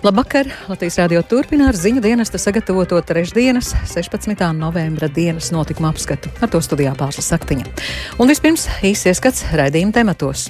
[0.00, 0.46] Labvakar!
[0.68, 4.46] Latvijas rādio turpina ar ziņu dienesta sagatavoto trešdienas, 16.
[4.56, 6.32] novembra dienas notikuma apskatu.
[6.40, 7.68] Ar to studijā Pāvils Saktiņa.
[8.16, 10.46] Un vispirms īsi ieskats raidījuma tematos.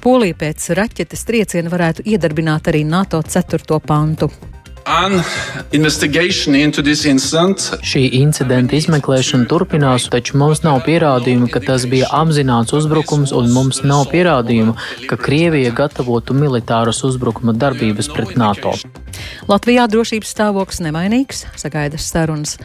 [0.00, 3.80] Polija pēc raķetes trieciena varētu iedarbināt arī NATO 4.
[3.84, 4.32] pantu.
[7.88, 13.80] Šī incidenta izmeklēšana turpinās, taču mums nav pierādījumu, ka tas bija apzināts uzbrukums, un mums
[13.80, 14.76] nav pierādījumu,
[15.08, 18.76] ka Krievija gatavotu militāras uzbrukuma darbības pret NATO.
[19.48, 22.58] Latvijā drošības stāvoklis nemainīgs, sagaidas sarunas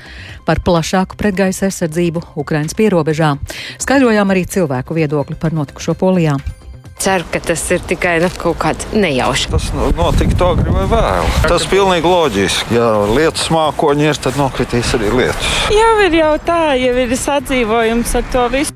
[0.44, 3.36] par plašāku pretgaisa aizsardzību Ukraiņas pierobežā.
[3.80, 6.36] Skaidrojām arī cilvēku viedokli par notikušo Polijā.
[7.00, 9.46] Ceru, ka tas ir tikai nu, kaut kāds nejaušs.
[9.54, 11.30] Tas notika to agri vai vēl.
[11.48, 12.76] Tas ir pilnīgi loģiski.
[12.76, 15.54] Ja lietas mākoņi ir, tad nokritīs arī lietas.
[15.72, 18.76] Jau ir jau tā, jau ir sadzīvojums ar to visu.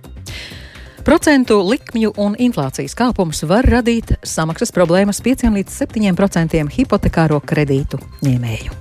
[1.03, 7.99] Procentu likmju un inflācijas kāpums var radīt samaksas problēmas 5 līdz 7 procentiem hipotekāro kredītu
[8.23, 8.79] ņēmēju.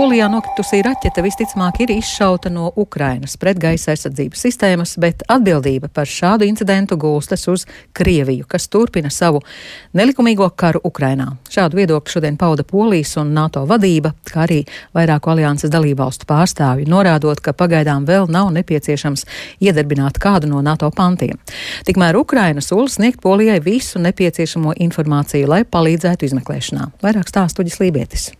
[0.00, 6.46] Polijā nokritusī raķete visticamāk ir izšauta no Ukrainas pretgaisa aizsardzības sistēmas, bet atbildība par šādu
[6.48, 9.42] incidentu gulstas uz Krieviju, kas turpina savu
[9.92, 11.28] nelikumīgo karu Ukrainā.
[11.52, 14.62] Šādu viedokli šodien pauda Polijas un NATO vadība, kā arī
[14.96, 19.28] vairāku alianses dalībvalstu pārstāvji, norādot, ka pagaidām vēl nav nepieciešams
[19.60, 21.36] iedarbināt kādu no NATO pantiem.
[21.84, 26.94] Tikmēr Ukraina sola sniegt Polijai visu nepieciešamo informāciju, lai palīdzētu izmeklēšanā.
[27.04, 28.30] Vairāk stāstuģis Lībietis.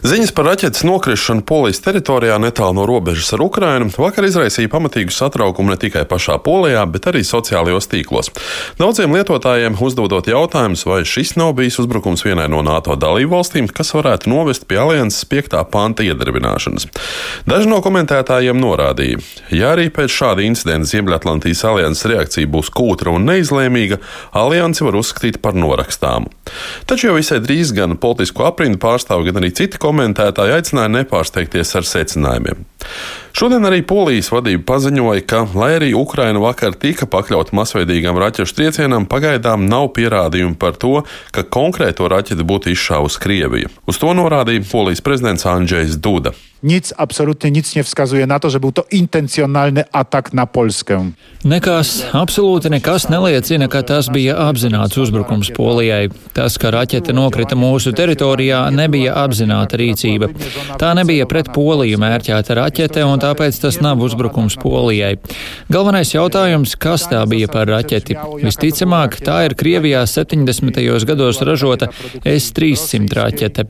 [0.00, 5.72] Ziņas par raķetes nokrišanu Polijas teritorijā netālu no robežas ar Ukrainu vakar izraisīja pamatīgu satraukumu
[5.72, 8.30] ne tikai pašā Polijā, bet arī sociālajos tīklos.
[8.80, 13.92] Daudziem lietotājiem uzdodot jautājumus, vai šis nav bijis uzbrukums vienai no NATO dalību valstīm, kas
[13.96, 15.58] varētu novest pie alianses 5.
[15.72, 16.88] panta iedarbināšanas.
[17.48, 19.20] Daži no komentētājiem norādīja,
[19.52, 24.00] ja arī pēc šāda incidenta Ziemeļatlantijas alianses reakcija būs kūtra un neizlēmīga,
[24.32, 26.32] aliansi var uzskatīt par norakstāmu.
[26.88, 31.88] Taču jau visai drīz gan politisko aprindu pārstāvi, gan arī citi komentētāji aicināja nepārsteigties ar
[31.88, 32.64] secinājumiem.
[33.36, 39.06] Šodien arī Polijas vadība paziņoja, ka, lai arī Ukraina vakar tika pakļauta masveidīgam raķešu triecienam,
[39.10, 41.02] pagaidām nav pierādījumu par to,
[41.34, 43.72] ka konkrēto raķeti būtu izšāvusi Krievija.
[43.86, 46.34] Uz to norādīja Polijas prezidents Andrzejs Duda.
[46.62, 51.10] Nic, absolutnie nic nie wskazuje na to, że był to intencjonalny atak na Polskę.
[51.44, 56.10] Nekas, absolūti nekas neliecina, ka tas bija apzināts uzbrukums Polijai.
[56.36, 60.28] Tas, ka raķete nokrita mūsu teritorijā, nebija apzināta rīcība.
[60.76, 65.16] Tā nebija pret Poliju mērķēta raķete, un tāpēc tas nav uzbrukums Polijai.
[65.72, 68.16] Galvenais jautājums, kas tā bija par raķeti?
[68.42, 70.80] Visticamāk, tā ir Krievijā 70.
[71.08, 71.90] gados ražota
[72.24, 73.66] S-300 raķete.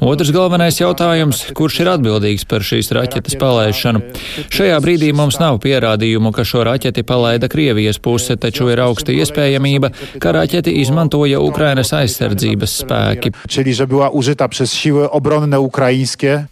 [0.00, 4.02] Otrs galvenais jautājums, kurš ir atbildīgs par šīs raķetes palaišanu.
[4.52, 9.92] Šajā brīdī mums nav pierādījumu, ka šo raķeti palaida Krievijas puse, taču ir augsta iespējamība,
[10.22, 13.32] ka raķeti izmantoja Ukrainas aizsardzības spēki.
[13.48, 16.46] Czyli, że była użyta przez siły obronne ukraińskie.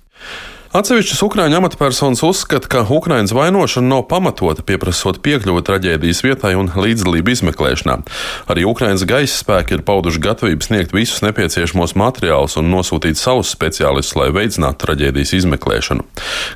[0.71, 7.33] Atsevišķas Ukrāņu amatpersonas uzskata, ka Ukraiņas vainošana nav pamatota, pieprasot piekļuvi traģēdijas vietai un līdzdalību
[7.33, 7.97] izmeklēšanā.
[8.55, 14.15] Arī Ukraiņas gaisa spēki ir pauduši gatavību sniegt visus nepieciešamos materiālus un nosūtīt savus speciālistus,
[14.15, 16.07] lai veicinātu traģēdijas izmeklēšanu.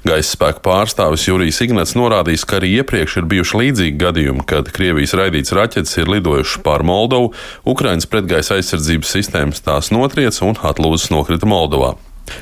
[0.06, 5.18] Gaisa spēku pārstāvis Jurijs Ignats norādījis, ka arī iepriekš ir bijuši līdzīgi gadījumi, kad Krievijas
[5.18, 7.34] raidīts raķetes ir lidojušas pār Moldovu,
[7.66, 11.96] Ukraiņas pretgaisa aizsardzības sistēmas tās notriec un atlūzas nokrita Moldovā.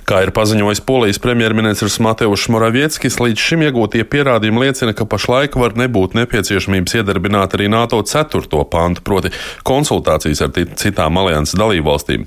[0.06, 5.76] Kā ir paziņojis polijas premjerministrs Mateušs Moravieckis, līdz šim iegūtie pierādījumi liecina, ka pašlaik var
[5.78, 8.64] nebūt nepieciešamības iedarbināt arī NATO 4.
[8.70, 9.34] pantu, proti
[9.66, 12.26] konsultācijas ar citām alianses dalībvalstīm.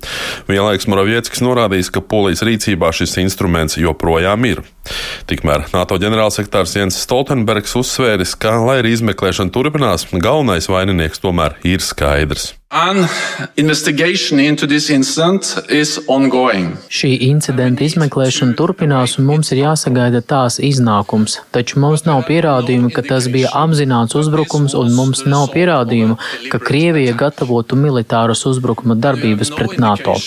[0.51, 4.65] Vienlaiks Moravieckis norādījis, ka polijas rīcībā šis instruments joprojām ir.
[5.29, 11.83] Tikmēr NATO ģenerālsekretārs Jens Stoltenbergs uzsvēris, ka, lai arī izmeklēšana turpinās, galvenais vaininieks tomēr ir
[11.83, 12.53] skaidrs.
[16.91, 21.37] Šī incidenta izmeklēšana turpinās, un mums ir jāsagaida tās iznākums.
[21.55, 26.17] Taču mums nav pierādījumu, ka tas bija apzināts uzbrukums, un mums nav pierādījumu,
[26.51, 30.17] ka Krievija gatavotu militāras uzbrukuma darbības pret NATO.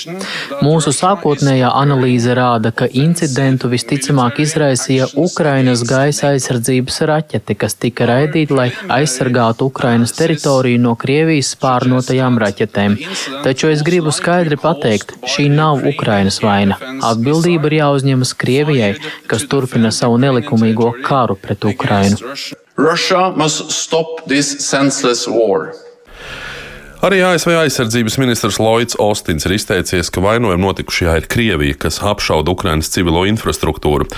[0.65, 8.57] Mūsu sākotnējā analīze rāda, ka incidentu visticamāk izraisīja Ukrainas gaisa aizsardzības raķete, kas tika raidīta,
[8.59, 8.69] lai
[8.99, 12.99] aizsargātu Ukrainas teritoriju no Krievijas spārnotajām raķetēm.
[13.47, 16.79] Taču es gribu skaidri pateikt, šī nav Ukrainas vaina.
[17.11, 18.95] Atbildība ir jāuzņemas Krievijai,
[19.31, 22.19] kas turpina savu nelikumīgo karu pret Ukrainu.
[22.79, 25.75] Russia must stop this senseless war.
[26.99, 32.51] Arī ASV aizsardzības ministrs Lloyds Ostins ir izteicies, ka vainojumi notikušajā ir Krievija, kas apšauda
[32.51, 34.09] Ukrainas civilo infrastruktūru.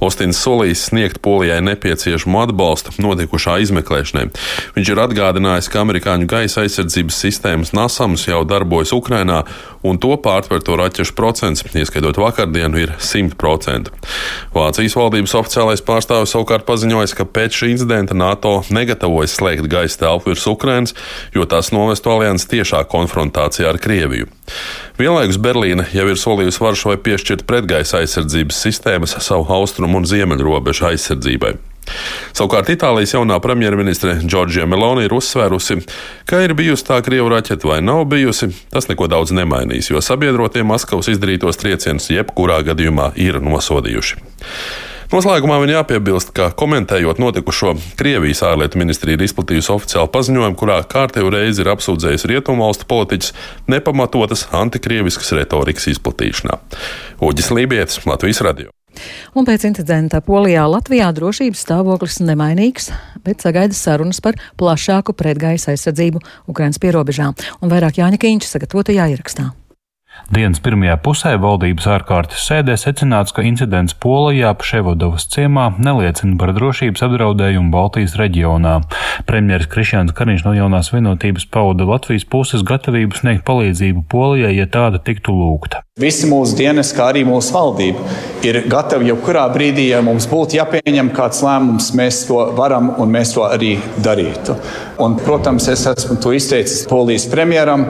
[0.00, 4.30] Ostins solījis sniegt Polijai nepieciešamo atbalstu notikušā izmeklēšanai.
[4.72, 9.42] Viņš ir atgādinājis, ka amerikāņu gaisa aizsardzības sistēmas Nasams jau darbojas Ukrainā,
[9.84, 13.92] un to pārtverto raķešu procents, ieskaitot vakardienu, ir 100%.
[14.56, 20.32] Vācijas valdības oficiālais pārstāvis savukārt paziņoja, ka pēc šī incidenta NATO negatavojas slēgt gaisa telpu
[20.32, 20.96] virs Ukrainas,
[21.36, 24.28] jo tas novestu alianses alianses tiešā konfrontācijā ar Krieviju.
[24.98, 30.86] Vienlaikus Berlīne jau ir solījusi Varšavai piešķirt pretgaisa aizsardzības sistēmas savu austrumu un ziemeļu robežu
[30.90, 31.56] aizsardzībai.
[32.36, 35.80] Savukārt Itālijas jaunā premjerministre Džordžija Meloni ir uzsvērusi,
[36.28, 40.62] ka ir bijusi tā krievu raķete vai nav bijusi, tas neko daudz nemainīs, jo sabiedrotie
[40.62, 44.22] Maskavas izdarītos triecienus jebkurā gadījumā ir nosodījuši.
[45.10, 51.32] Noslēgumā man jāpiebilst, ka komentējot notikušo, Krievijas ārlietu ministrija ir izplatījusi oficiālu paziņojumu, kurā kārtējo
[51.34, 53.32] reizi ir apsūdzējusi rietumvalstu politiķus
[53.74, 56.60] nepamatotas antikrieviskas retorikas izplatīšanā.
[57.26, 58.70] Uģis Lībijams, Latvijas radio.
[59.34, 62.92] Un pēc incidenta Polijā Latvijā drošības stāvoklis nemainīgs,
[63.26, 69.50] bet sagaida sarunas par plašāku pretgaisa aizsardzību Ukrainas pierobežā un vairāk Jāņa Kīņš sagatavotajā ierakstā.
[70.28, 77.06] Dienas pirmajā pusē valdības ārkārtas sēdē secināts, ka incidents Polijā Pševodovas ciemā neliecina par drošības
[77.08, 78.76] apdraudējumu Baltijas reģionā.
[79.30, 85.02] Premjeras Krišjāns Kariņš no jaunās vienotības pauda Latvijas puses gatavību sniegt palīdzību Polijai, ja tāda
[85.02, 85.84] tiktu lūgta.
[86.00, 88.04] Visi mūsu dienas, kā arī mūsu valdība,
[88.46, 93.34] ir gatavi jebkurā brīdī, ja mums būtu jāpieņem kāds lēmums, mēs to varam un mēs
[93.34, 94.56] to arī darītu.
[95.04, 97.84] Un, protams, es esmu to izteicis Polijas premjeram.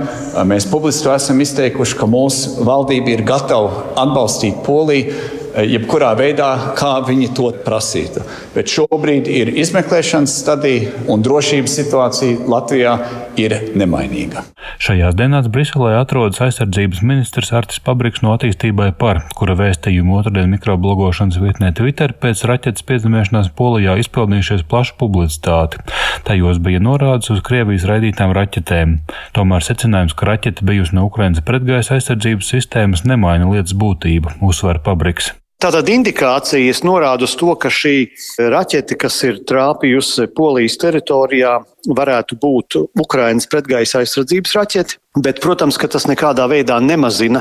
[0.51, 7.31] Mēs publiski esam izteikuši, ka mūsu valdība ir gatava atbalstīt Poliju jebkurā veidā, kā viņi
[7.37, 8.25] to prasītu.
[8.55, 12.97] Bet šobrīd ir izmeklēšanas stadija un drošības situācija Latvijā
[13.41, 14.45] ir nemainīga.
[14.81, 21.41] Šajās dienās Briselē atrodas aizsardzības ministrs Artis Pabriks no attīstībai par, kura vēstījumu otrdien mikroblogošanas
[21.43, 25.83] vietnē Twitter pēc raķetes piezemēšanās Polijā izpelnījušies plašu publicitāti.
[26.29, 28.97] Tajos bija norādes uz Krievijas raidītām raķetēm.
[29.37, 35.35] Tomēr secinājums, ka raķete bijusi no Ukrainas pretgaisa aizsardzības sistēmas, nemaina lietas būtību, uzsver Pabriks.
[35.61, 37.95] Tātad indikācijas norāda uz to, ka šī
[38.41, 44.99] raķete, kas ir trāpījusi Polijas teritorijā, varētu būt Ukrainas pretgaisa aizsardzības raķete.
[45.19, 47.41] Bet, protams, ka tas nekādā veidā nemazina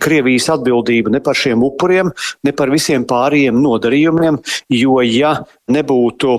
[0.00, 2.08] Krievijas atbildību ne par šiem upuriem,
[2.48, 4.38] ne par visiem pārējiem nodarījumiem,
[4.72, 5.34] jo, ja
[5.68, 6.38] nebūtu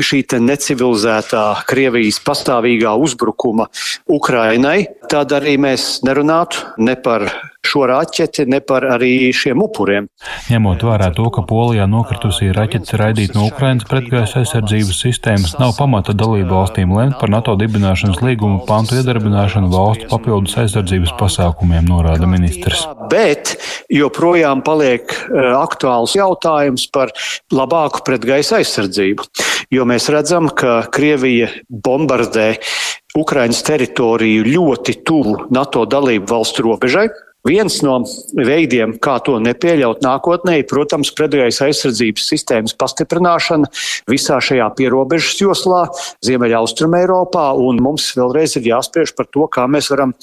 [0.00, 3.68] šī necivilizētā Krievijas pastāvīgā uzbrukuma
[4.08, 7.28] Ukrainai, tad arī mēs nerunātu ne par
[7.66, 10.08] šo raķeti, ne par arī šiem upuriem.
[10.50, 16.14] Ņemot vērā to, ka Polijā nokritusī raķete raidīt no Ukrainas pretgaisa aizsardzības sistēmas, nav pamata
[16.16, 22.84] dalību valstīm lemt par NATO dibināšanas līguma pantu iedarbināšanu valstu papildus aizsardzības pasākumiem, norāda ministrs.
[23.12, 23.56] Bet
[23.92, 27.12] joprojām paliek e, aktuāls jautājums par
[27.52, 29.28] labāku pretgaisa aizsardzību,
[29.72, 32.54] jo mēs redzam, ka Krievija bombardē
[33.18, 37.10] Ukraiņas teritoriju ļoti tuvu NATO dalību valstu robežai.
[37.42, 37.96] Viens no
[38.38, 43.66] veidiem, kā to nepieļaut nākotnē, ir, protams, pretgaisa aizsardzības sistēmas pastiprināšana
[44.10, 45.80] visā šajā pierobežas joslā,
[46.22, 50.14] Ziemeļaustrum Eiropā, un mums vēlreiz ir jāspriež par to, kā mēs varam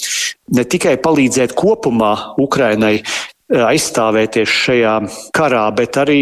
[0.55, 3.01] ne tikai palīdzēt kopumā Ukrainai
[3.49, 4.95] aizstāvēties šajā
[5.35, 6.21] karā, bet arī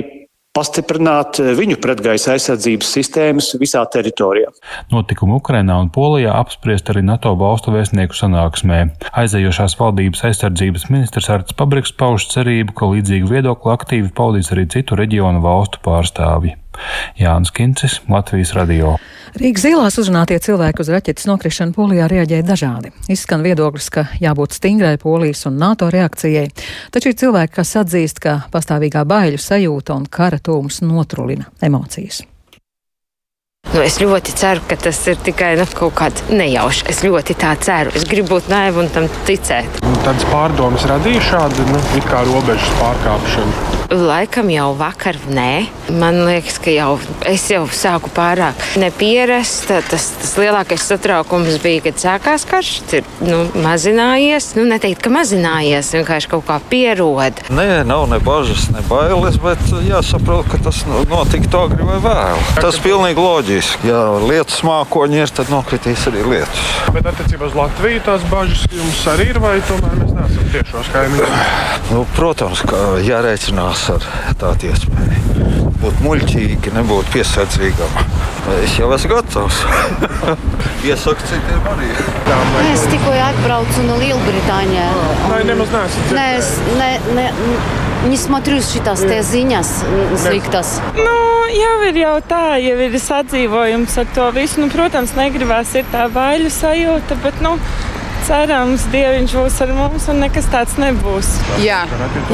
[0.58, 4.52] pastiprināt eh, viņu pretgaisa aizsardzības sistēmas visā teritorijā.
[4.94, 8.84] Notikumu Ukrainā un Polijā apspriest arī NATO valstu vēstnieku sanāksmē.
[9.24, 14.98] Aizējošās valdības aizsardzības ministrs Arts Pabriks pauž cerību, ka līdzīgu viedokli aktīvi paudīs arī citu
[15.00, 16.58] reģionu valstu pārstāvji.
[17.20, 18.96] Jānis Kincis, Latvijas radio.
[19.38, 22.94] Rīgas ielās uzrunātie cilvēki uz raķetes nokrišanu Polijā reaģēja dažādi.
[23.12, 26.48] Izskan viedoklis, ka jābūt stingrai Polijas un NATO reakcijai,
[26.96, 32.24] taču ir cilvēki, kas atzīst, ka pastāvīgā baiļu sajūta un kara tūms notrulina emocijas.
[33.68, 36.86] Nu, es ļoti ceru, ka tas ir tikai nu, kaut kāds nejaušs.
[36.92, 37.92] Es ļoti tā ceru.
[38.00, 39.82] Es gribu būt naiva un tam ticēt.
[40.06, 43.77] Tādas pārdomas radīja šādu nu, kā robežas pārkāpšanu.
[43.88, 45.68] Laikam jau vakar nē.
[45.96, 49.70] Man liekas, ka jau es jau sāku pārāk nepierast.
[49.88, 52.72] Tas, tas lielākais satraukums bija, kad sākās karš.
[52.84, 54.50] Tas ir nu, mazinājies.
[54.58, 57.40] Nu, neteikt, ka mazinājies, vienkārši kaut kā pierod.
[57.48, 62.44] Nē, nav ne bažas, ne bailes, bet jāsaprot, ka tas notika agri vai vēl.
[62.60, 63.88] Tas pilnīgi loģiski.
[63.88, 66.66] Ja lietas mākoņi ir, tad nokritīs arī lietas.
[66.92, 71.42] Bet attiecībā uz Latviju tās bažas jums arī ir vai tomēr mēs neesam tiešos kaimiņos?
[71.94, 74.05] Nu, protams, ka jārēķinās ar
[74.41, 75.47] tādu iespēju.
[75.83, 77.97] Būt muļķīgi, nebūt piesardzīgam.
[78.63, 79.59] Es jau esmu gatavs.
[80.87, 81.91] Iesaku citiem arī.
[82.73, 85.25] Es tikko atbraucu no Lielbritānijas.
[85.31, 86.07] Nē, nemaz neesmu.
[86.17, 87.27] Nē, es ne, ne,
[88.09, 89.73] не смотрю šitās te ziņas
[90.25, 90.77] sliktas.
[90.99, 91.17] Nu,
[91.55, 94.63] jau ir jau tā, jau ir sadzīvojums ar to visu.
[94.63, 97.57] Nu, protams, negribās ir tā baiļu sajūta, bet, nu,
[98.28, 101.30] cerams, Dieviņš būs ar mums un nekas tāds nebūs.
[101.64, 101.84] Jā,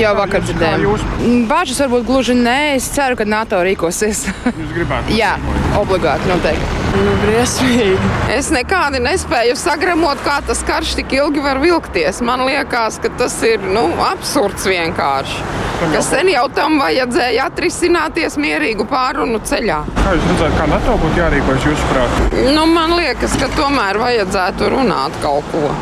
[0.01, 1.45] jau vakar dzirdējām.
[1.49, 4.25] Bažas varbūt gluži nē, es ceru, ka NATO rīkosies.
[4.49, 5.13] Jūs gribētu?
[5.21, 5.35] Jā,
[5.79, 6.82] obligāti noteikti.
[6.93, 7.95] Nu, briesmīgi.
[8.35, 12.21] Es nekādi nespēju sagremot, kā tas karš tik ilgi var vilkties.
[12.25, 15.39] Man liekas, ka tas ir nu, absurds vienkārši.
[15.91, 19.79] Ka sen jau tam vajadzēja atrisināties mierīgu pārunu ceļā.
[19.97, 22.37] Kā jūs redzat, kā NATO būtu jārīkojas jūsuprāt?
[22.53, 25.73] Nu, man liekas, ka tomēr vajadzētu runāt kaut ko.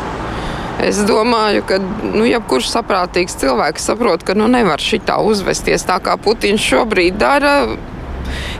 [0.82, 6.16] Es domāju, ka nu, jebkurš saprātīgs cilvēks saprot, ka nu, nevar šitā uzvesties tā, kā
[6.18, 7.56] Putins šobrīd dara.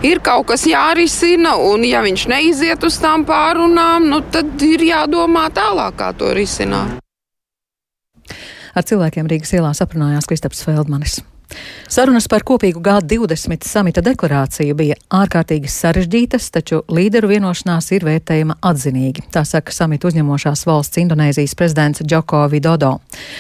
[0.02, 5.46] Ir kaut kas jārisina, un ja viņš neiziet uz tām pārunām, nu, tad ir jādomā
[5.54, 6.98] tālāk, kā to risināt.
[8.74, 11.20] Ar cilvēkiem Rīgas ielā aprunājās Kristaps Feldmanis.
[11.92, 19.26] Sarunas par kopīgu G20 samita deklarāciju bija ārkārtīgi sarežģītas, taču līderu vienošanās ir vērtējama atzinīgi.
[19.34, 22.94] Tā saka samita uzņemošās valsts Indonēzijas prezidents Džoko Vidodo.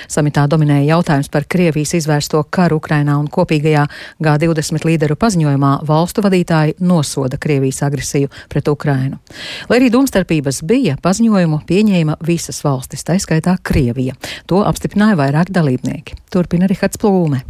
[0.04, 3.86] Samitā dominēja jautājums par Krievijas izvērsto karu Ukrainā un kopīgajā
[4.20, 9.22] G20 līderu paziņojumā valstu vadītāji nosoda Krievijas agresiju pret Ukrainu.
[9.70, 14.18] Lai arī domstarpības bija, paziņojumu pieņēma visas valstis, tā skaitā Krievija.
[14.52, 16.20] To apstiprināja vairāk dalībnieki.
[16.28, 17.46] Turpina Rihards Plūme.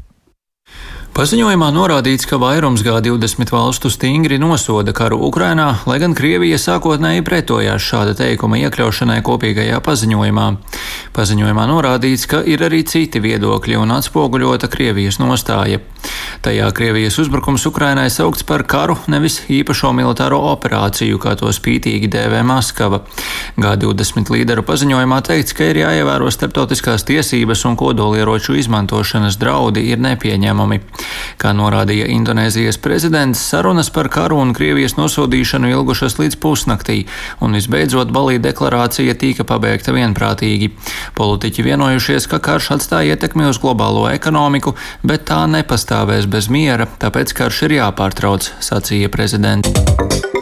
[1.12, 7.84] Paziņojumā norādīts, ka vairums G20 valstu stingri nosoda karu Ukrainā, lai gan Krievija sākotnēji pretojās
[7.84, 10.46] šāda teikuma iekļaušanai kopīgajā paziņojumā.
[11.12, 15.82] Paziņojumā norādīts, ka ir arī citi viedokļi un atspoguļota Krievijas nostāja.
[16.42, 22.40] Tajā Krievijas uzbrukums Ukrainai saukts par karu, nevis īpašo militāro operāciju, kā to spītīgi dēvē
[22.42, 22.98] Maskava.
[23.54, 30.80] G20 līderu paziņojumā teikts, ka ir jāievēro starptautiskās tiesības un kodolieroču izmantošanas draudi ir nepieņemami.
[31.38, 37.04] Kā norādīja Indonēzijas prezidents, sarunas par karu un Krievijas nosodīšanu ilgušas līdz pusnaktī,
[37.38, 40.72] un visbeidzot Balī deklarācija tika pabeigta vienprātīgi.
[41.14, 44.74] Politiķi vienojušies, ka karš atstāja ietekmi uz globālo ekonomiku,
[45.06, 50.41] bet tā nepastāvēs bez miera, tāpēc karš ir jāpārtrauc, sacīja prezidents.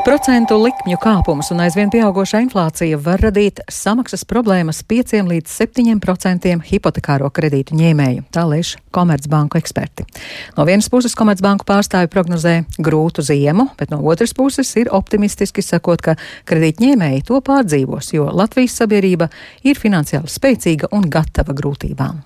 [0.00, 7.28] Procentu likmju kāpums un aizvien pieaugoša inflācija var radīt samaksas problēmas 5 līdz 7% hipotekāro
[7.36, 10.08] kredītu ņēmēju, tā lēš Komercbanku eksperti.
[10.56, 16.00] No vienas puses Komercbanku pārstāvi prognozē grūtu ziemu, bet no otras puses ir optimistiski sakot,
[16.00, 16.16] ka
[16.48, 19.28] kredītņēmēji to pārdzīvos, jo Latvijas sabiedrība
[19.68, 22.24] ir finansiāli spēcīga un gatava grūtībām.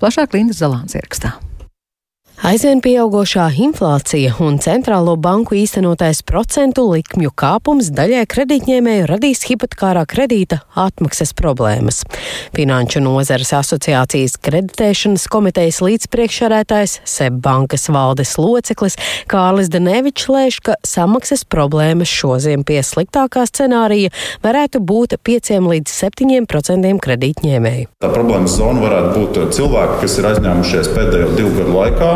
[0.00, 1.36] Plašāk Linda Zalāns ierakstā.
[2.42, 10.58] Aizvien pieaugošā inflācija un centrālo banku īstenotais procentu likmju kāpums daļai kredītņēmēju radīs hipotekārā kredīta
[10.74, 12.02] atmaksas problēmas.
[12.56, 18.98] Finanšu nozares asociācijas kreditēšanas komitejas līdzpriekšsarētājs Seb bankas valdes loceklis
[19.30, 24.10] Kārlis Danevičs lēš, ka samaksas problēmas šoziem pie sliktākā scenārija
[24.42, 27.88] varētu būt 5 līdz 7% kredītņēmēju.
[28.02, 32.12] Tā problēmas zona varētu būt cilvēki, kas ir aizņēmušies pēdējo divu gadu laikā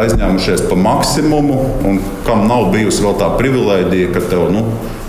[0.00, 1.58] aizņēmušies pa maksimumu,
[1.88, 4.64] un kam nav bijusi vēl tā privilēģija, ka tev nu,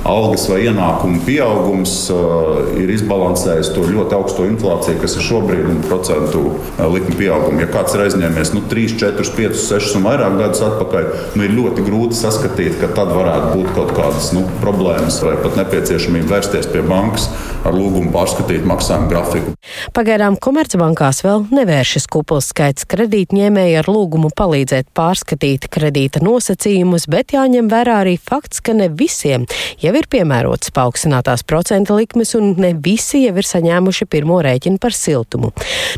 [0.07, 5.81] algas vai ienākumu pieaugums uh, ir izbalansējis to ļoti augsto inflāciju, kas ir šobrīd, un
[5.83, 7.61] procentu uh, likuma pieaugumu.
[7.63, 11.55] Ja kāds ir aizņēmies nu, 3, 4, 5, 6 un vairāk gadus atpakaļ, nu, ir
[11.57, 16.71] ļoti grūti saskatīt, ka tad varētu būt kaut kādas nu, problēmas vai pat nepieciešamība vērsties
[16.71, 17.27] pie bankas
[17.67, 19.53] ar lūgumu pārskatīt maksājumu grafiku.
[19.97, 27.67] Pagaidām Komercbankās vēl nevēršas kupls skaits kredītņēmēji ar lūgumu palīdzēt pārskatīt kredīta nosacījumus, bet jāņem
[27.71, 29.47] vērā arī fakts, ka ne visiem
[29.83, 34.95] jau ir piemērotas paaugstinātās procenta likmes, un ne visi jau ir saņēmuši pirmo rēķinu par
[34.95, 35.53] siltumu.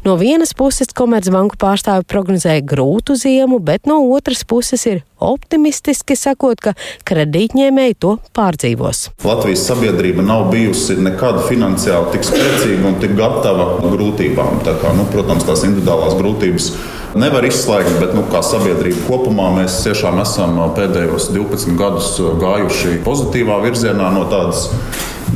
[0.06, 6.62] No vienas puses Komercbanku pārstāvi prognozēja grūtu ziemu, bet no otras puses ir optimistiski sakot,
[6.64, 6.74] ka
[7.08, 9.10] kredītņēmēji to pārdzīvos.
[9.28, 14.64] Latvijas sabiedrība nav bijusi nekad finansiāli tik spēcīga un tik gatava grūtībām.
[14.68, 16.72] Tā kā, nu, protams, tās individuālās grūtības
[17.18, 22.12] nevar izslēgt, bet nu, kā sabiedrība kopumā mēs tiešām esam pēdējos 12 gadus
[22.42, 24.68] gājuši pozitīvā virzienā no tādas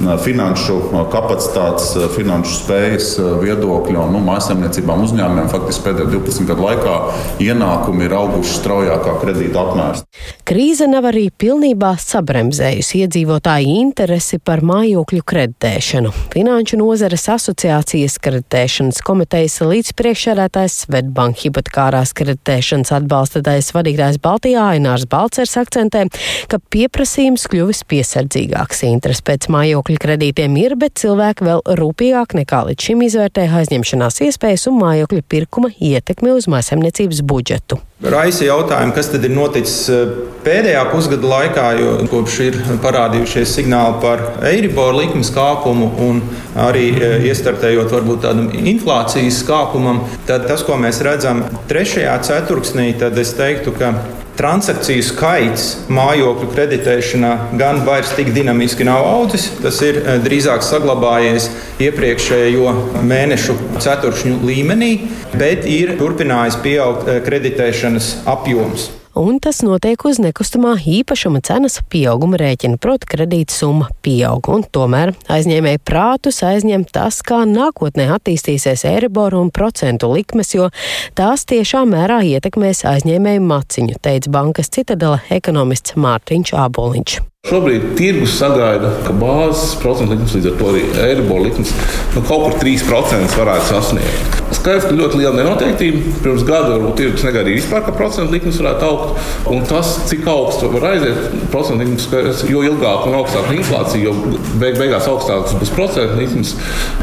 [0.01, 0.77] finanšu
[1.11, 3.09] kapacitātes, finanšu spējas
[3.41, 6.95] viedokļa nu, mājasemniecībām uzņēmumiem faktiski pēdējo 12 gadu laikā
[7.43, 10.03] ienākumi ir auguši straujākā kredīta apmērs.
[10.47, 16.11] Krīze nav arī pilnībā sabremzējusi iedzīvotāju interesi par mājokļu kreditēšanu.
[16.33, 26.05] Finanšu nozares asociācijas kreditēšanas komitejas līdzpriekšsēdētājs Svetbank hipotekārās kreditēšanas atbalstītājs vadītājs Baltijā Ainārs Balcers akcentē,
[26.51, 28.83] ka pieprasījums kļuvis piesardzīgāks.
[28.89, 34.69] Interesi pēc mājokļu kredītiem ir, bet cilvēki vēl rūpīgāk nekā līdz šim izvērtē aizņemšanās iespējas
[34.71, 37.79] un mājokļu pirkuma ietekmi uz mājasemniecības budžetu.
[38.03, 43.99] Raisa jautājumu, kas tad ir noticis eh, pēdējā pusgada laikā, jo kopš ir parādījušies signāli
[44.03, 46.23] par eiriboru likmes kāpumu un
[46.59, 53.19] arī eh, iestartējot varbūt tādam inflācijas kāpumam, tad tas, ko mēs redzam trešajā ceturksnī, tad
[53.19, 53.95] es teiktu, ka
[54.37, 59.49] transakciju skaits mājokļu kreditēšanā gan vairs tik dinamiski nav audzis.
[59.61, 61.49] Tas ir eh, drīzāk saglabājies
[61.83, 62.73] iepriekšējo
[63.11, 64.91] mēnešu ceturkšņu līmenī,
[65.37, 72.39] bet ir turpinājis pieaugt eh, kreditēšanas apjoms un tas notiek uz nekustamā īpašuma cenas pieauguma
[72.41, 79.43] rēķina, proti kredīta summa pieaug, un tomēr aizņēmēji prātus aizņem tas, kā nākotnē attīstīsies eiriboru
[79.43, 80.69] un procentu likmes, jo
[81.17, 87.21] tās tiešā mērā ietekmēs aizņēmēju maciņu, teica bankas citadela ekonomists Mārtiņš Āboliņš.
[87.43, 91.73] Šobrīd tirgus sagaida, ka bāzes procentu likmes, līdz ar to arī eiribola likmes,
[92.15, 94.39] nu, kaut kur 3% varētu sasniegt.
[94.53, 96.13] Skaidrs, ka ļoti liela nenoteiktība.
[96.23, 99.29] Pirms gada varbūt tirgus negaidīja vispār, ka procentu likmes varētu augt.
[99.51, 104.79] Un tas, cik augsts var aiziet, procentu likmes, jo ilgāk un augstāka inflācija, jo beig
[104.79, 106.53] beigās augstākas būs procentu likmes.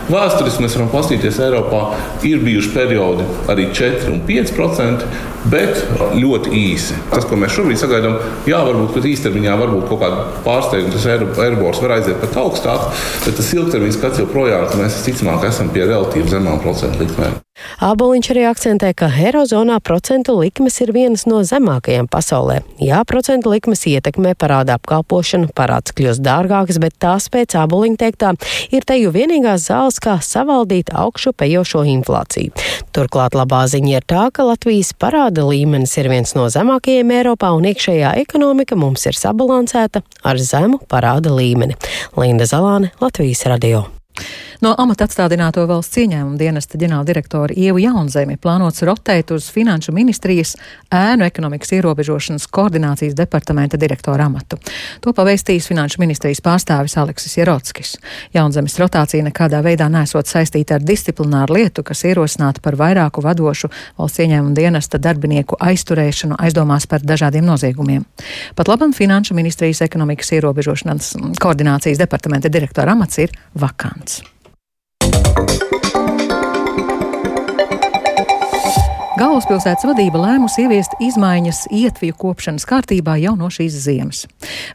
[0.08, 1.82] Vēsturiski mēs varam paskatīties, Eiropā
[2.26, 5.10] ir bijuši periodi arī 4 un 5%,
[5.50, 5.84] bet
[6.16, 6.96] ļoti īsi.
[7.12, 8.18] Tas, ko mēs šobrīd sagaidām,
[8.48, 12.88] jā, varbūt īstermiņā varbūt kaut kāda pārsteigums, tas Eirobors var aiziet pat augstāk,
[13.26, 17.40] bet tas ilgtermiņa skats joprojām, ka mēs visticamāk esam pie relatīvi zemām procentu likmēm.
[17.84, 22.60] Āboliņš arī akcentē, ka Eirozonā procentu likmes ir vienas no zemākajām pasaulē.
[22.82, 28.32] Jā, procentu likmes ietekmē parāda apkalpošanu, parāds kļūst dārgāks, bet tās pēc āboliņa teiktā
[28.74, 32.52] ir teju vienīgās zāles, kā savaldīt augšu pejošo inflāciju.
[32.96, 37.68] Turklāt labā ziņa ir tā, ka Latvijas parāda līmenis ir viens no zemākajiem Eiropā un
[37.70, 41.78] iekšējā ekonomika mums ir sabalansēta ar zemu parāda līmeni.
[42.18, 43.86] Linda Zalāne, Latvijas radio.
[44.60, 50.50] No amata atstādināto valsts ieņēmuma dienesta ģenerāldirektora Ievu Jaunzemi plānots rotēt uz Finanšu ministrijas
[50.92, 54.58] ēnu ekonomikas ierobežošanas koordinācijas departamenta direktora amatu.
[55.00, 57.94] To pavēstījis Finanšu ministrijas pārstāvis Aleksis Jerotskis.
[58.36, 64.20] Jaunzemes rotācija nekādā veidā nesot saistīta ar disciplināru lietu, kas ierosināta par vairāku vadošu valsts
[64.26, 68.04] ieņēmuma dienesta darbinieku aizturēšanu aizdomās par dažādiem noziegumiem.
[68.60, 74.20] Pat labam Finanšu ministrijas ekonomikas ierobežošanas koordinācijas departamenta direktora amats ir vakants.
[79.20, 84.22] Galvaspilsētas vadība lēmusi ieviest izmaiņas ietvju kopšanas kārtībā jau no šīs ziemas.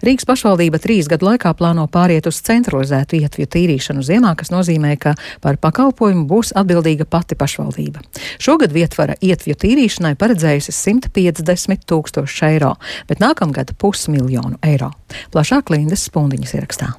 [0.05, 5.15] Rīgas pašvaldība trīs gadu laikā plāno pāriet uz centralizētu ietvju tīrīšanu ziemā, kas nozīmē, ka
[5.41, 8.03] par pakalpojumu būs atbildīga pati pašvaldība.
[8.38, 12.75] Šogad vietvara ietvju tīrīšanai paredzējusi 150 tūkstoši eiro,
[13.10, 14.91] bet nākamgad pusmiljonu eiro.
[15.34, 16.91] Plašāk Lindas Spundiņas ierakstā.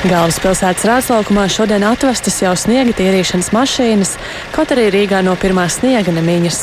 [0.00, 4.14] Galvaspilsētas rāslaukumā šodien atvestas jau sniega tīrīšanas mašīnas,
[4.54, 6.62] kaut arī Rīgā no pirmā sniega nemiņas.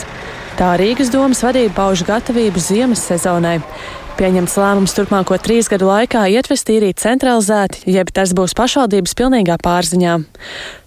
[0.58, 3.60] Tā Rīgas domas vadība pauž gatavību ziemas sezonai.
[4.18, 10.18] Pieņemts lēmums turpmāko trīs gadu laikā ietvest tīrīt centralizēti, jeb tas būs pašvaldības pilnīgā pārziņā.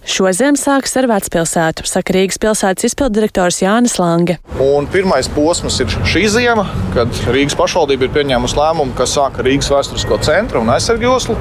[0.03, 4.41] Šoziem sāks ar vecpilsētu, saka Rīgas pilsētas izpildirektors Jānis Lange.
[4.59, 9.71] Un pirmais posms ir šī ziema, kad Rīgas pašvaldība ir pieņēmusi lēmumu, ka sāka Rīgas
[9.71, 11.39] vēsturisko centru un aizsargjoslu.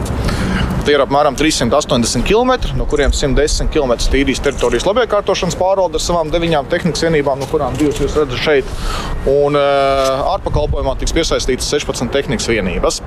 [0.80, 6.32] Tie ir apmēram 380 km, no kuriem 110 km tīrīs teritorijas labiekārtošanas pārvalde ar savām
[6.32, 8.70] deviņām tehnikas vienībām, no kurām divas jūs redzat šeit.
[9.28, 13.02] Un ārpakalpojumā tiks piesaistītas 16 tehnikas vienības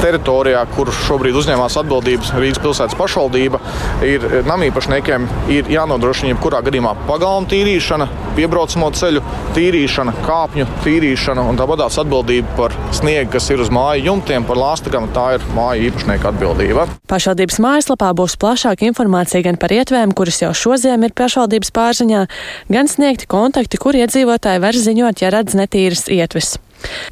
[0.00, 3.60] teritorijā, kur šobrīd uzņēmās atbildības Rīgas pilsētas pašvaldība,
[4.06, 9.22] ir namīpašniekiem ir jānodrošina jebkurā gadījumā pagalma tīrīšana, piebraucamo ceļu
[9.56, 15.10] tīrīšana, kāpņu tīrīšana un tāpatās atbildība par sniegu, kas ir uz māju jumtiem, par lāstakām.
[15.12, 16.86] Tā ir māju īpašnieka atbildība.
[17.10, 22.26] Pašvaldības mājaslapā būs plašāka informācija gan par ietvēm, kuras jau šodien ir pašvaldības pārziņā,
[22.72, 26.56] gan sniegti kontakti, kur iedzīvotāji var ziņot, ja redz netīras ietves.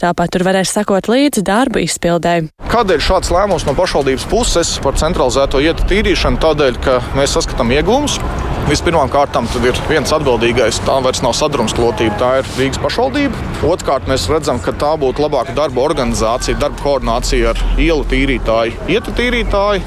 [0.02, 2.36] Tāpat tur varēs sekot līdzi darbu izpildē.
[2.70, 6.38] Kādēļ šāds lēmums no pašvaldības puses par centralizēto ietu tīrīšanu?
[6.42, 8.20] Tādēļ, ka mēs saskatām iegūmus.
[8.70, 13.48] Vispirmām kārtām ir viens atbildīgais, tā vairs nav sadrumstalotība, tā ir Rīgas pašvaldība.
[13.66, 19.16] Otrkārt, mēs redzam, ka tā būtu labāka darba organizācija, darba koordinācija ar ielu tīrītāju, ietu
[19.18, 19.82] tīrītāju.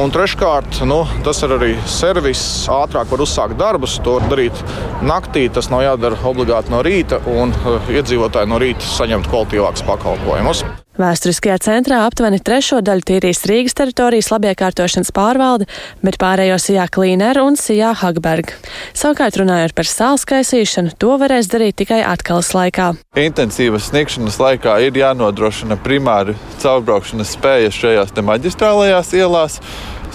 [0.00, 2.40] Un treškārt, nu, tas ir arī servis.
[2.72, 4.62] Ātrāk var uzsākt darbus, to var darīt
[5.04, 5.44] naktī.
[5.52, 10.64] Tas nav jādara obligāti no rīta, un uh, iedzīvotāji no rīta saņemt kvalitīvākus pakalpojumus.
[11.02, 15.66] Vēsturiskajā centrā aptuveni trešo daļu tīrīs Rīgas teritorijas labiekārtošanas pārvalde,
[16.04, 18.52] bet pārējo sijā Klīner un sijā Hagberg.
[18.94, 22.92] Savukārt runājot par sāls kaisīšanu, to varēs darīt tikai atkalas laikā.
[23.18, 29.58] Intensīvas sniegšanas laikā ir jānodrošina primāri caurbraukšanas spējas šajās maģistrālajās ielās.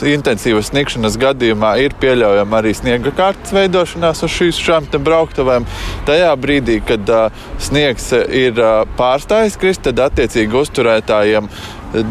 [0.06, 5.66] Intensīvas sniegšanas gadījumā ir pieļaujama arī sniega kārtas veidošanās uz šīs šām brauktuvēm.
[6.06, 11.50] Tajā brīdī, kad uh, sniegs ir uh, pārstājis krist, tad attiecīgi uzturētājiem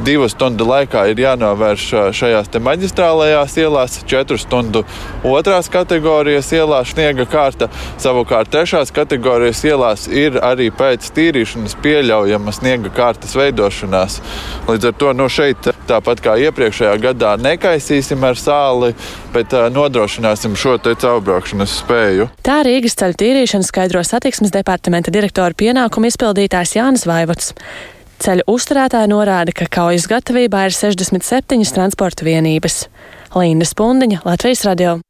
[0.05, 1.87] divu stundu laikā ir jānovērš
[2.17, 4.85] šajās maģistrālajās ielās, četru stundu
[5.27, 7.69] otrās kategorijas ielās sniega kārta.
[8.01, 14.21] Savukārt trešās kategorijas ielās ir arī pēc tīrīšanas pieļaujama sniega kārtas veidošanās.
[14.71, 18.95] Līdz ar to nu, šeit, tāpat kā iepriekšējā gadā, nekaisīsim ar sāli,
[19.35, 22.31] bet nodrošināsim šo caurbraukšanas spēju.
[22.47, 27.53] Tā Rīgas ceļu tīrīšana skaidro satiksmes departamenta direktora pienākumu izpildītājs Jānis Vaivots.
[28.23, 32.87] Ceļu uzturētāji norāda, ka kaujas gatavībā ir 67 transporta vienības.
[33.37, 35.01] Līna Spundiņa, Latvijas radio.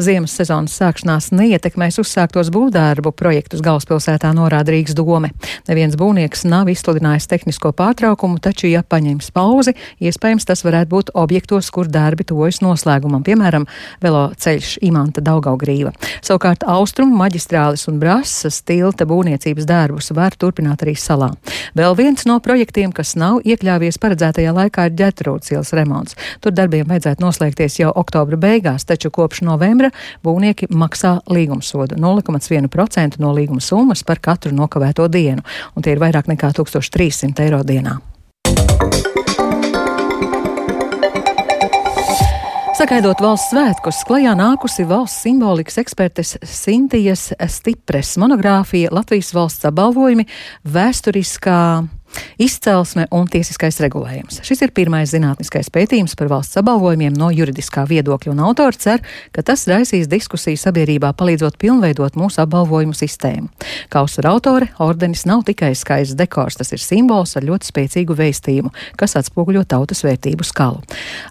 [0.00, 5.28] Ziemas sezonas sākšanās neietekmēs uzsāktos būvdarbu projektus galvaspilsētā norāda Rīgas dome.
[5.68, 11.68] Neviens būvnieks nav izsludinājis tehnisko pārtraukumu, taču, ja paņems pauzi, iespējams tas varētu būt objektos,
[11.74, 13.66] kur darbi tuvojas noslēgumam, piemēram,
[14.00, 15.92] velo ceļš Imanta Daugaugrīva.
[16.24, 21.34] Savukārt austrumu maģistrālis un brasas tilta būvniecības darbus var turpināt arī salā.
[21.76, 26.16] Vēl viens no projektiem, kas nav iekļāvies paredzētajā laikā, ir ģetrūdas ielas remonts.
[26.40, 29.90] Tur darbiem vajadzētu noslēgties jau oktobra beigās, taču kopš novembra
[30.24, 36.30] būvnieki maksā līgumsodu 0,1% no līguma summas par katru nokavēto dienu, un tie ir vairāk
[36.30, 37.98] nekā 1300 eiro dienā.
[42.80, 50.24] Sagaidot valsts svētkus, klajā nākusi valsts simbolikas ekspertes Sintijas Stipres monogrāfija Latvijas valsts apbalvojumi
[50.64, 51.58] vēsturiskā
[52.40, 54.40] Izcelsme un tiesiskais regulējums.
[54.46, 59.44] Šis ir pirmais zinātniskais pētījums par valsts apbalvojumiem no juridiskā viedokļa, un autors cer, ka
[59.46, 63.50] tas raisīs diskusiju sabiedrībā, palīdzot pilnveidot mūsu apbalvojumu sistēmu.
[63.92, 68.74] Kā uzsver autore, ordenis nav tikai skaists dekors, tas ir simbols ar ļoti spēcīgu vēstījumu,
[69.00, 70.84] kas atspoguļo tautas vērtību skalu.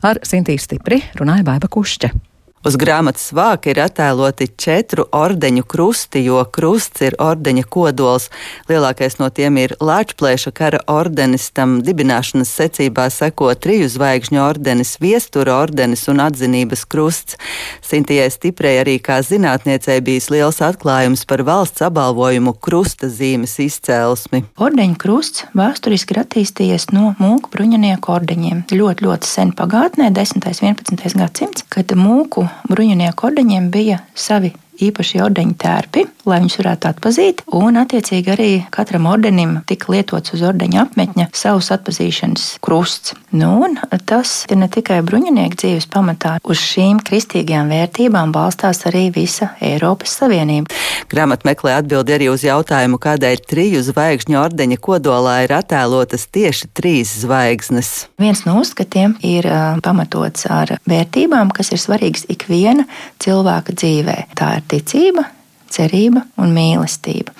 [0.05, 2.28] Ar Sintīs stipri runāja Baiba Kušķa.
[2.59, 8.25] Uz grāmatas vāka ir attēloti četru ordeņu krusti, jo krusts ir ordeņa kodols.
[8.67, 15.55] Lielākais no tiem ir Lāčplēša kara ordenis, tam dibināšanas secībā seko triju zvaigžņu ordenis, viestura
[15.61, 17.37] ordenis un atzinības krusts.
[17.79, 24.43] Sintijai Stiprei arī kā zinātniecei bijis liels atklājums par valsts apbalvojumu krusta zīmes izcēlesmi.
[24.59, 28.67] Ordeņu krusts vēsturiski ir attīstījies no mūku bruņinieku ordeņiem.
[28.75, 30.43] Ļoti, ļoti sen pagātnē, 10.
[30.43, 31.17] un 11.
[31.23, 34.53] gadsimts, kad mūku bruņinieku ordeņiem bija savi
[34.87, 37.43] īpaši ordeņu tērpi, lai viņus varētu atpazīt.
[37.55, 43.15] Un, attiecīgi, arī katram ordenim tika lietots uz ordeņa apmetņa savs atpazīšanas krusts.
[43.35, 43.61] Nu,
[44.09, 50.15] tas ir ne tikai bruņinieku dzīves pamatā, uz šīm kristīgajām vērtībām balstās arī visa Eiropas
[50.21, 50.73] Savienība.
[51.11, 57.13] Grāmatā meklē atbildi arī uz jautājumu, kādēļ triju zvaigžņu ordeņa kodolā ir attēlotas tieši trīs
[57.23, 57.91] zvaigznes.
[58.21, 59.47] Viens no uzskatiem ir
[59.85, 62.85] pamatots ar vērtībām, kas ir svarīgas ikviena
[63.21, 64.17] cilvēka dzīvē.
[64.37, 65.27] Tā ir ticība,
[65.69, 67.33] cerība un mīlestība.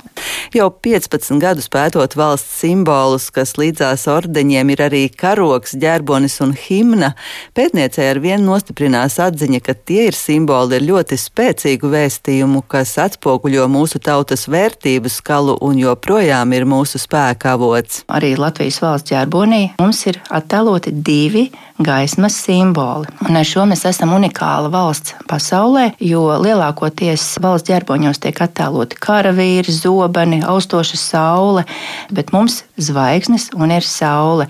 [0.54, 7.14] Jau 15 gadus pētot valsts simbolus, kas līdzās ordeņiem ir arī karoks, ģerbonis un himna,
[7.58, 13.70] pētniecei ar vienu nostiprinās atziņa, ka tie ir simboli ar ļoti spēcīgu vēstījumu, kas atspoguļo
[13.72, 18.04] mūsu tautas vērtību skalu un joprojām ir mūsu spēka avots.
[18.12, 21.48] Arī Latvijas valsts ģerbonī mums ir attēloti divi
[21.80, 23.08] gaismas simboli.
[23.28, 29.74] Un ar šo mēs esam unikāla valsts pasaulē, jo lielākoties valsts ģerboņos tiek attēloti karavīri,
[29.74, 31.66] zobeni, austoša saule,
[32.14, 34.48] bet mums zvaigznes un ir saule.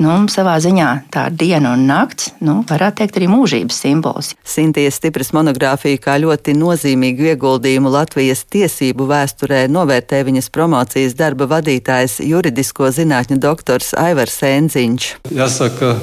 [0.00, 4.32] Nu, savā ziņā tā ir diena un nakts, nu, varētu teikt, arī mūžības simbols.
[4.42, 12.18] Sintīs stipras monogrāfija kā ļoti nozīmīgu ieguldījumu Latvijas tiesību vēsturē novērtē viņas promocijas darba vadītājs
[12.26, 15.10] juridisko zinātņu doktors Aivars Sēnziņš.
[15.34, 15.94] Jāsaka,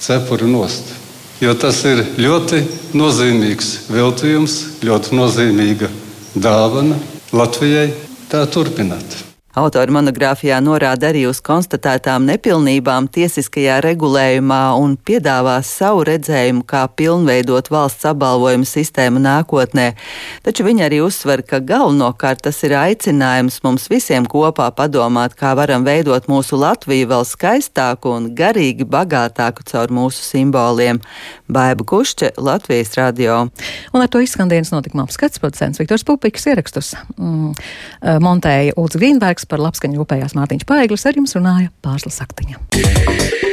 [0.00, 0.94] cepuri nost.
[1.40, 2.60] Jo tas ir ļoti
[3.00, 5.88] nozīmīgs veltījums, ļoti nozīmīga
[6.36, 7.00] dāvana
[7.32, 7.88] Latvijai.
[8.30, 9.29] Tā turpināt.
[9.50, 17.66] Autori monogrāfijā norāda arī uz konstatētām nepilnībām tiesiskajā regulējumā un piedāvās savu redzējumu, kā pilnveidot
[17.74, 19.88] valsts apbalvojumu sistēmu nākotnē.
[20.46, 25.82] Taču viņi arī uzsver, ka galvenokārt tas ir aicinājums mums visiem kopā padomāt, kā varam
[25.82, 31.02] veidot mūsu Latviju vēl skaistāku un garīgi bagātāku caur mūsu simboliem.
[31.50, 33.40] Baiba Kušķe, Latvijas radio.
[33.90, 36.94] Un ar to izskan dienas notikuma apskats producents Viktors Pupiks ierakstus.
[37.18, 43.49] Mm, eh, montēja Ulds Grīnbergs par labskaņu rūpējās Mārtiņš Paeglis, ar jums runāja Pārslas Aktiņa.